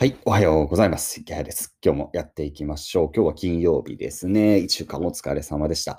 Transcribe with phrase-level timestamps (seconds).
[0.00, 1.20] はい、おはようございます。
[1.20, 1.76] 池谷です。
[1.84, 3.10] 今日もやっていきましょう。
[3.12, 4.58] 今日は金曜日ですね。
[4.58, 5.98] 1週間お疲れ様でした。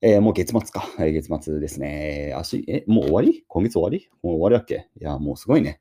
[0.00, 0.84] えー、もう月末か。
[0.98, 2.34] 月末ですね。
[2.36, 3.44] 足、え、もう終わり？
[3.46, 4.08] 今月終わり？
[4.20, 4.88] もう終わりだっけ？
[5.00, 5.78] いや、もうすごいね。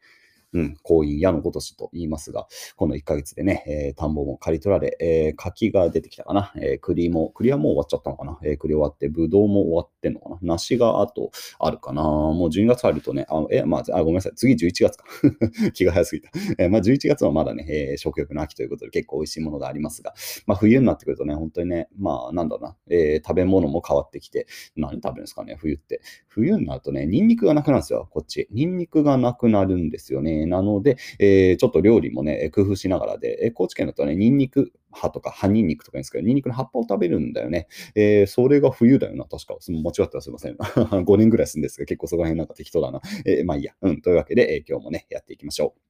[0.55, 2.47] うん、婚姻矢のごとしと言いますが、
[2.77, 15.05] この1ヶ月でね、えー、田んぼも刈り取られ、えー、柿が出てきたかな、えー、栗も、栗はもう終わっちゃったのかな、えー、栗終わって、ぶどうも終わってんのかな、梨があとあるかな、もう12月入るとね、あ、え、まあ、あごめんなさい、次11月か。
[15.75, 16.29] 気が早すぎた。
[16.57, 20.13] えー、まあ、11月はまだね、えー、食欲の秋ということで結構美味しいものがありますが、
[20.47, 26.01] まあ、冬になってくるとね、本当にね、まあ、なんだろうな、えー、食べ物も変わってきて、何食べるんですかね、冬って。
[26.27, 28.47] 冬になるとね、ニンニクがなくなるんですよ、こっち。
[28.51, 30.44] ニンニクがなくなるんですよね。
[30.47, 37.67] なので、えー、ちょっと料理もね、工夫しながらで、え高知県だとね、ニンニク葉とか葉ニンニクとか言うんですけど、ニンニクの葉っぱを食べるんだよね。
[37.95, 39.55] えー、それが冬だよな、確か。
[39.67, 40.55] 間違ってはすいません。
[40.55, 43.01] 5年ぐらい住んですが、結構そこら辺なんか適当だな。
[43.25, 43.73] えー、まあいいや。
[43.81, 44.01] うん。
[44.01, 45.84] というわけで、えー、今日もね、やっていきましょう。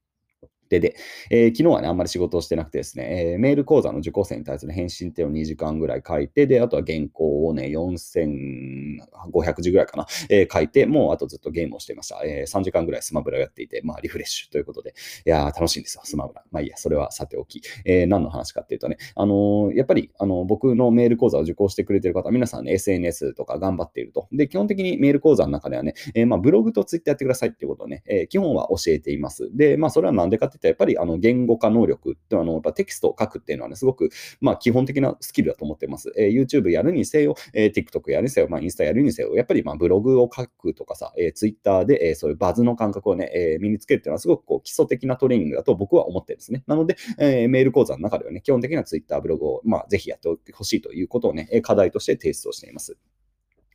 [0.68, 0.96] で、で、
[1.30, 12.20] えー、昨日はね、あんまり仕事をしてなくてですね、えー、メール講座の受講生に対する返信っていうのを2時間ぐらい書いて、で、あとは原稿をね、4500字ぐらいかな、えー、書いて、もうあとずっとゲームをしていました。
[12.24, 14.94] え3時間ぐらいスマブラをやっていて、まあ、リフレッシュということで、
[15.26, 16.42] いやー、楽しいんですよ、スマブラ。
[16.50, 17.62] まあいいや、それはさておき。
[17.84, 24.28] え何の話かっていうとね、あのやっぱり、あの僕のメール講座を受講してくれてる方、皆さんね、SNS とか頑張っていると。
[24.32, 29.50] で、基本的にメール講座の中ではね、えまあ、ブログとツイッターやってくださいっていうことをね、え基本は教えています。
[29.56, 36.12] で、まあ、それはなんでかってったら、やっぱり、あの、言語化能力ってあのやっぱテキストを書くっていうのはね、すごく、まあ、基本的なスキルだと思ってます。
[36.16, 46.62] えー、YouTube やるにせよ、えー、TikTok やるにせよ、まあ、インスタやるにせよ、やっぱりまあブログを書くとかさ、えー、Twitter で、えー、そういうバズの感覚をね、えー、身につけるっていうのはすごくこう基礎的なトレーニングだと僕は思ってるんですね。
[46.66, 52.96] なので、えー、メール講座の中ではね、基本的な Twitter、ブログを、まあ、ぜひやってほしいということをね、課題として提出をしています。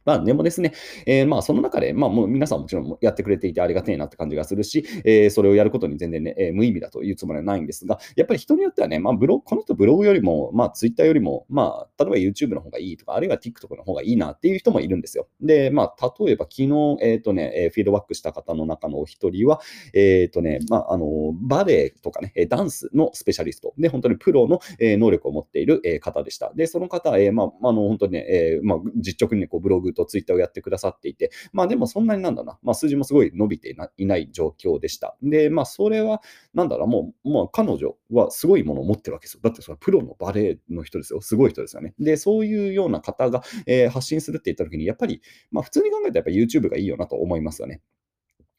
[0.05, 0.73] まあ、でもですね、
[1.05, 15.27] えー、まあ、その中で、まあ、もう皆さんもちろんやってくれていてありがたいなって感じがするし、えー、それをやることに全然ね、えー、無意味だというつもりはないんですが、やっぱり人によってはね、まあ、ブログ、この人ブログよりも、まあ、ツイッターよりも、まあ、例えば YouTube の方がいいとか、あるいは TikTok の方がいいなっていう人もいるんですよ。
[15.41, 19.61] で、まあ、例えば昨日、えっ、とね、えフィードバックした方の中のお一人は、
[19.93, 26.51] えっ、とね、まあ、あの、バレエとかね、ダンスのスペシャリストで、本当にプロの、え能力を持っている、え方でした。
[26.55, 35.17] で、その方、えまあ、あの、本当にね、えまあ、実直にね、こうブログとツイッターをやってくださっていて、まあでもそんなになんだな、まあ数字もすごい伸びていない状況でした。
[35.21, 36.21] で、まあそれは、
[36.53, 39.41] なんだろう、もう、まあ彼女はすごいものを持ってるわけですよ。
[39.43, 41.21] だってそれはプロのバレエの人ですよ。
[41.21, 41.93] すごい人ですよね。
[41.99, 45.21] で、そういうような方が、えー、発信するって言った時に、やっぱり、
[45.51, 47.81] まあ普通に考えたらやっぱ YouTube がいいよなと思いますよね。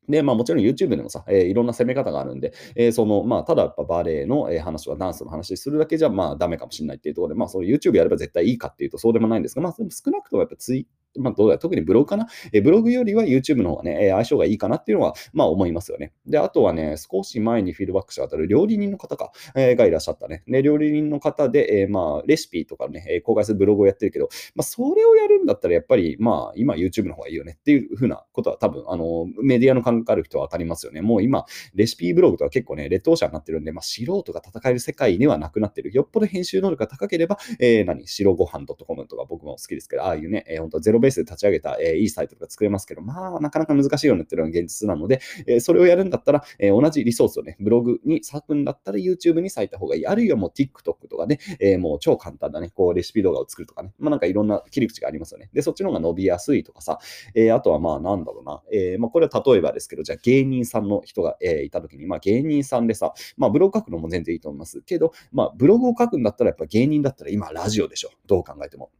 [0.09, 16.13] で、まあもちろん YouTube でもさ、えー、いろんな攻め方があるんで、えー、その、まあただやっぱバレエの、え、話はダンスの話するだけじゃまあダメかもしれないっていうところで、まあそう YouTube やれば絶対いいかっていうとそうでもないんですが、まあ少なくともやっぱツイまあ、どうだ特にブログかな、えブログよりは YouTube の方がね、相性がいいかなっていうのは、まあ思いますよね。
[16.27, 20.43] で、あとはね、少し前にフィードバックした方、料理人の方か、えー、がいらっしゃったね。
[20.47, 31.03] で、料理人の方で、えー、まあ、レシピとかね、公開するブログをやってるけど、まあ、それをやるんだったら、やっぱり、まあ、今 YouTube の方がいいよねっていうふうなことは多分、あの、メディアの感覚ある人は当たりますよね。
[31.03, 35.93] もう今、レシピブログとか結構ね、劣等者になってるんで、まあ、素人が戦える世界にはなくなってる。
[35.93, 50.07] よっぽど編集能力が高ければ、えー、何、白ご飯 .com とか僕も好きですけど、ああいうね、えー、本当ゼロベースで立ち上げた、え、いいサイトとか作れますけど、まあ、なかなか難しいよねっていうのが現実なので、え、それをやるんだったら、え、同じリソースをね、ブログに割くんだったら YouTube に割いた方がいい。
[50.07, 55.51] あるいはもう TikTok とかね、え、もう超簡単なね、こうレシピ動画を作るとかね、まあなんかいろんな切り口がありますよね。
[55.53, 56.99] で、そっちの方が伸びやすいとかさ、
[57.35, 68.11] え、あとはまあなんだろうな、え、まあこれは例えばですけど、じゃあ芸人さんの人が、え、いた時に、まあ芸人さんでさ、まあブログ書くのも全然いいと思いますけど、まあブログを書くんだったらやっぱ芸人だったら今ラジオでしょ。
[68.27, 68.91] どう考えても。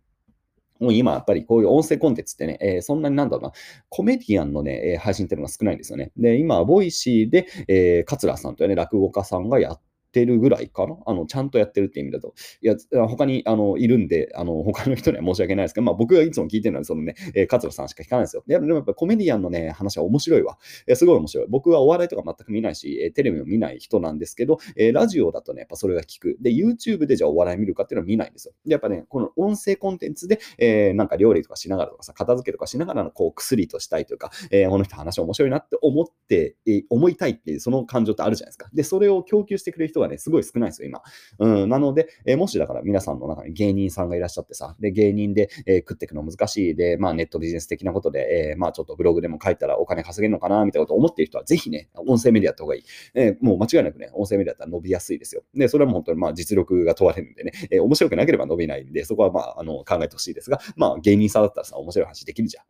[0.83, 3.53] もう今やっぱりこういう音声コンテンツってね、えー、そんなになんだろうな、
[3.89, 6.11] コメディアンのね、配信っていうのが少ないんですよね。
[6.17, 10.99] で、今、 Voicy で、えー、桂さんというね、落語家さんがやってってるぐらいかな？
[11.07, 12.35] あの、ちゃんとやってるって意味だと。
[12.61, 12.77] いや、
[13.09, 18.45] 他にあのいるんで、あの他の人には申し訳ないですけど、まあ、僕がいつも聞いてるのは、そのね、えー、桂さんしか聞かないですよ。
[18.47, 20.59] でもやっぱコメディアンのね、話は面白いわ。
[20.87, 21.47] え、すごい面白い。
[21.49, 26.37] 僕はお笑いとか全く見ないし、えー、テレビも見ない人なんですけど、えー、ラジオだとね、やっぱそれが聞く。
[26.41, 28.55] で、YouTube でじゃあお笑い見るかっていうのは見ないんですよ。
[28.67, 38.69] で、やっぱね、この音声コンテンツで、えー、なんか料理とかしながらとかさ、片付けとかしながらのこう薬としたいというか、えー、この人話面白いなって思って、えー、思いたいっていうその感情ってあるじゃないですか。
[38.73, 40.89] で、それを供給してくれる人がね、すごい少ないですよ。
[40.89, 41.03] 今。
[41.39, 52.83] うん、なので、えー、もしだから皆さんの中に芸人さんがいらっしゃってさ、で、芸人で、えー、食っていくの難しいで、まあネットビジネス的なことで、えー、まあちょっとブログでも書いたらお金稼げるのかな、みたいなことを思っている人は、ぜひね、音声メディアやった方がいい。
[53.15, 55.43] えもう間違いなくね、音声メディアだったら伸びやすいですよ。
[55.55, 62.65] で、それはもう本当にまあ実力が問われるんでね、え面白くなければ伸びないんで、そこはまあ、あの、考えてほしいですが、まあ芸人さんだったらさ、面白い話できるじゃん。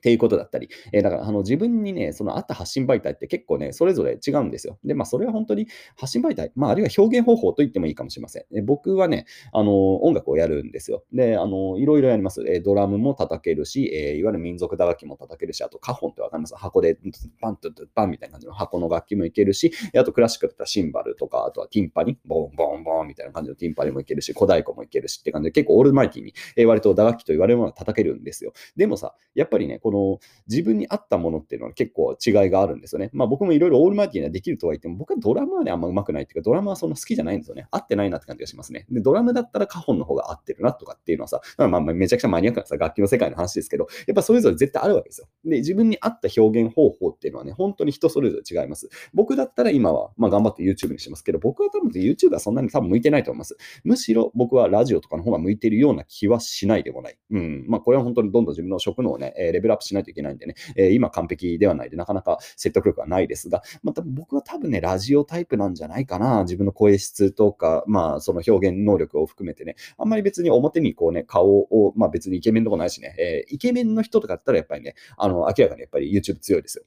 [0.00, 4.78] っていうことだったり、えー、だからあの自分にね、そのあった発信媒体って結構ね、それぞれ違うんですよ。
[4.82, 5.66] で、まあ、それは本当に
[5.96, 8.44] 発信媒体、まあ、あるいは表現方法と言ってもいいかもしれません。
[8.56, 11.04] え僕はね、あの音楽をやるんですよ。
[11.12, 12.42] で、あのいろいろやります。
[12.48, 16.54] えドラムも叩けるし、えいわゆる民族打楽器も叩けるし、あとカホンってわかります？
[16.56, 16.96] 箱で
[17.40, 28.52] パンとパンみたいな感じの箱の楽器もいけるし、あとクラシックだったらシンバルとか、あとはティンパニ、ボンボンボンみたいな感じのティンパニもいけるし、小太鼓もいけるしって感じで、結構オールマイティに、え割と打楽器と言われるものは叩けるんですよ。
[28.76, 33.10] でもさ、やっぱりね、この自分に合ったものっていうのは結構違いがあるんですよね。
[33.12, 37.66] まあ僕もいろいろオールマイティにはできるとは言っても、僕はドラムはね、あんま上手くないっていうか、ドラムはそんな好きじゃないんですよね。
[37.70, 38.86] 合ってないなって感じがしますね。
[38.90, 45.28] で、ドラムだったらカホンの方が合ってるなとかっていうのはさ、まあまあめちゃくちゃマニアックなさ、楽器の世界の話ですけど、やっぱそれぞれ絶対あるわけですよ。
[45.44, 48.88] で、自分に合った表現方法っていうのはね、本当に人それぞれ違います。
[49.14, 53.56] 僕だったら今は、まあ頑張って YouTube にしますけど、僕は多分 YouTube はそんなに多分向いてないと思います。
[53.84, 57.18] むしろ僕はラジオとかの方が向いてるような気はしないでもない。
[57.30, 57.64] うん。
[57.68, 66.42] まあこれは本当にどんどん自分の職能をね、レベルアップしないといけないんでねえ、今完璧ではないで、なかなか説得力はないですが、まあ、僕は多分ね、ラジオタイプなんじゃないかな。
[66.42, 76.84] 自分の声質とか、まあ、その表現能力を含めてね、あんまり別に表にこうね、顔を、まあ別にイケメンとかないしね、えー、イケメンの人とかだったらやっぱりね、あの、明らかにやっぱり YouTube 強いですよ。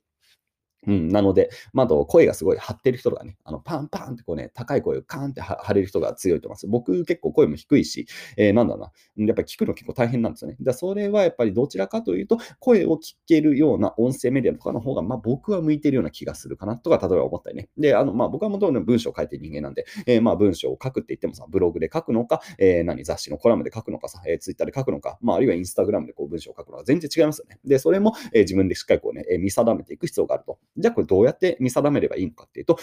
[0.88, 6.68] うん、なので、まあ、と声がすごい張ってる人とかね、あのパンパンってこうね、高い声をカーンって張れる人が強いと思います。
[6.68, 8.08] 僕結構声も低いし、
[8.38, 10.58] えー、なんだろうな、やっぱり聞くの結構大変なんですよね。
[10.62, 17.70] だそれはやっぱりどちらかというと、声を聞けるような音声メディアとかの方が、まあ、僕は向いてるような気がするかなとか、例えば思ったりね。
[17.78, 27.60] で、あの、まあ、僕はもともと文章を書いてる人間なんで、えー、まあ、文章を書くって言ってもさ、ブログで書くのか、えー、何、雑誌のコラムで書くのかさ、えー、ツイッターで書くのか、まあ、あるいはインスタグラムでこう文章を書くのか全然違いますよね。
[27.66, 30.60] で、それも、えー、自分でしっかりこうね、えー、見定めていく必要があると。
[30.78, 32.78] じゃあこれどうやって見定めればいいのかっていうと、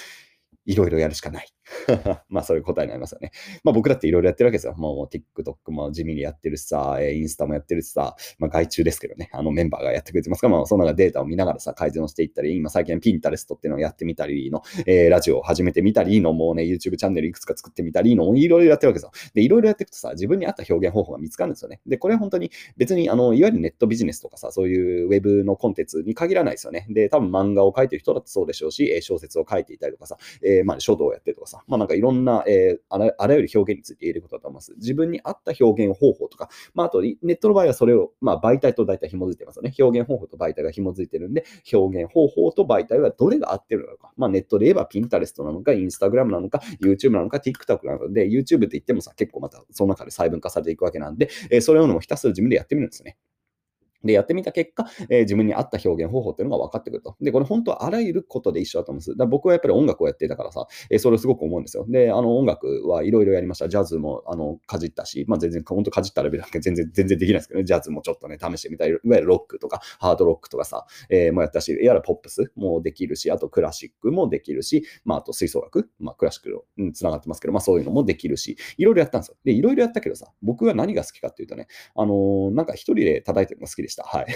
[0.66, 1.48] いろいろやるしかない。
[2.28, 3.30] まあそういう答えになりますよね。
[3.64, 4.74] まあ僕だっていろいろやってるわけですよ。
[4.76, 19.12] もう TikTok も地味にやってるしさ、インスタもやってるしさ、まあ外注ですけどね、あのメンバーがやってくれてますから、まあその中データを見ながらさ、改善をしていったり、今最近ピンタレストっていうのをやってみたりの、えー、ラジオを始めてみたりの、もうね、YouTube チャンネルいくつか作ってみたりの、いろいろやってるわけですよ。
[19.34, 21.80] で、いろいろやっていくとさ、自分に合った表現方法が見つかるんですよね。
[21.86, 26.86] で、これ本当に別に、あの、いわゆるネットビジネスとかさ、そういうウェブのコンテンツに限らないですよね。
[26.90, 34.75] で、多分漫画を描いてる人だってそうでしょうし、小説を書いていたりとかさ、えー、まあ書道をやってとかさ、まあなんかいろんな、えー、あらあらゆる表現について言えることだと思います。
[34.76, 39.73] 自分に合った表現方法とか、まあ、あとネットの場合はそれを、まあ、媒体と大体紐づいてますよね。
[39.79, 44.12] 表現方法と媒体が紐づいてるんで、表現方法と媒体はどれが合ってるのか。
[44.17, 53.17] まあ、ネットで言えば Pinterest なのか、Instagram なのか、YouTube なのか、TikTok なので、YouTube って言ってもさ、結構またその中で細分化されていくわけなんで、えー、それをもひたすら自分でやってみるんですね。
[54.05, 57.17] で、やってみた結果、えー、自分に合った表現方法っていうのが分かってくると。
[57.20, 59.17] で、これ本当はあらゆることで一緒だと思うんです。
[59.17, 61.85] だ僕はやっぱり音楽をやっていたからさ、えー、それをすごく思うんですよ。
[61.88, 63.69] で、あの音楽はいろいろやりました。
[63.69, 68.91] ジャズもあのかじったし、まあ全然、本当かじったレベルだけ全然、全然できないですけどね、ジャズもちょっとね、試してみたい。
[68.91, 79.37] いわゆるロックとか、ハードロックとかさ、えー、もやったし、いわゆるポップスもできるし、あとクラシックもできるし、まああと吹奏楽、まあクラシックにつながってますけど、まあそういうのもできるし、いろいろやったんですよ。
[79.44, 84.04] で、いろいろやったけどさ、僕は何が好きかっていうとね、あのー、なんか一人で叩いてるのが好きでした。
[84.04, 84.26] はい。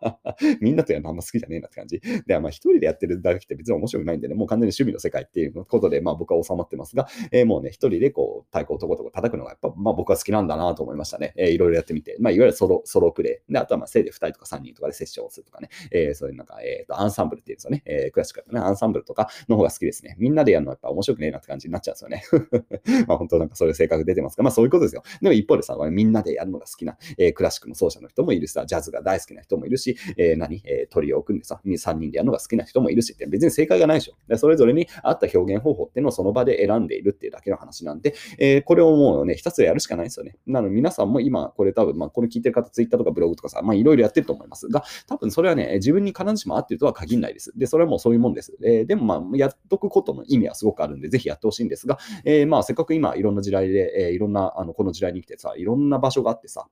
[0.60, 2.00] みんなとやるのあんま好きじゃねえなって感じ。
[2.26, 11.32] で、まあ一人でやってるだけって別に面白くないんでね、もう完全に趣味の世界っていうことで、まあ僕は収まってますが、えー、もうね、一人でこう、太鼓をとことこ叩くのがやっぱ、まあ僕は好きなんだなと思いましたね。
[11.36, 13.52] えー、いろいろやってみて、まあいわゆるソロ、ソロプレイ。
[13.52, 17.82] で、あとはまあせいで2人とか3人とかでセッションをするとかね、えー、そういうなんか、えっ、ー、と、アンサンブルっていうんですよね。
[17.86, 20.16] えー、クラシックのね、アンサンブルとかの方が好きですね。
[20.18, 23.04] みんなでやるのはやっぱ面白くねえなって感じになっちゃうんですよね。
[23.06, 25.02] まあ本当なんかそういう性格出てますが、まあそういうことですよ。
[25.20, 34.14] でも一方でさ、みんなでやるのが好きな、えー、クラシックの奏者の人もいるさ、ジャズがが大好きな人もいるし、えー、何、えー、トリを組んでさ、3人でやるのが好きな人もいるしって、別に正解がないでしょ。
[34.28, 40.36] でそれぞれに合った表現方法っていうのをその場で選んでいるっていうだけの話なんで、えー、これをもうね、ひたすらやるしかないですよね。
[40.46, 47.52] なので皆さんも今、これ多分、まあ、これ聞いてる方、ツイッターとかブログとかさ、まあ、いろいろやってると思いますが、多分それはね、自分に必ずしも合ってるとは限らないです。
[47.56, 48.56] で、それはもうそういうもんです。
[48.64, 56.66] えー、でもまあ、やっとくことの意味はすごくあるんで、ぜひやってほしいんですが、えー、まあ、せっかく今、いろんな時代で、えー、いろんな、あの、この時代に来てさ、いろんな場所があってさ、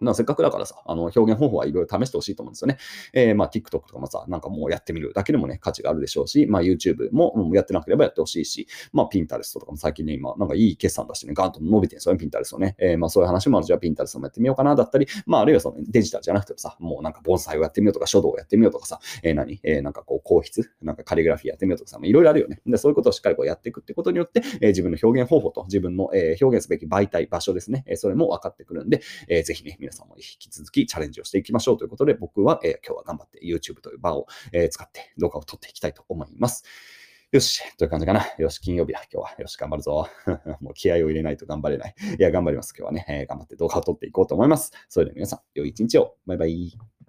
[0.00, 2.78] なせっかくだからさ、あの表現方法はいろいろ試してほしいと思うんですよね。
[3.12, 12.76] えー、まあ TikTok とかもさ、なんかもうやってみるだけでもね、価値があるでしょうし、まあ YouTube ももうやってなければやってほしいし、まあ Pinterest とかも最近ね、今、なんかいい決算出しね、ガンと伸びてるんですよね、Pinterest をね。
[12.78, 19.60] えー、まあそういう話もあるじゃあ Pinterest もやってみようかなだったり、まああるいはそのデジタルじゃなくてもさ、もうなんか盆栽をやってみようとか、書道をやってみようとかさ、えー、何？
[19.62, 22.60] えー、なんかこう、硬筆、なんかカリグラフィーやってみようとかさ、いろいろあるよね。
[22.66, 36.64] で、そういうことをしっかりこうやっていくってことによって、えー、自分の表現方法と自分の、えー、表現すべき媒体、場所ですね、えー、それも分かってくるんで、えー、ぜひね、さんも引き続きチャレンジをしていきましょうということで、僕は、えー、今日は頑張って YouTube という場を、えー、使って動画を撮っていきたいと思います。
[37.32, 38.26] よし、という感じかな。
[38.38, 39.40] よし、金曜日だ、今日は。
[39.40, 40.08] よし、頑張るぞ。
[40.60, 41.94] もう気合を入れないと頑張れない。
[42.18, 42.74] いや、頑張ります。
[42.76, 44.72] 今日はね、えー、頑張って動画を撮っていこうと思います。
[44.88, 46.16] それでは皆さん、良い一日を。
[46.26, 46.99] バイバイ。